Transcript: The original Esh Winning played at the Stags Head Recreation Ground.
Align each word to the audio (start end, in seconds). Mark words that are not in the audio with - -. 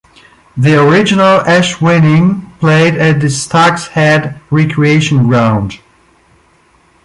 The 0.57 0.81
original 0.81 1.41
Esh 1.41 1.79
Winning 1.79 2.51
played 2.59 2.95
at 2.95 3.19
the 3.21 3.29
Stags 3.29 3.85
Head 3.89 4.41
Recreation 4.49 5.27
Ground. 5.27 5.79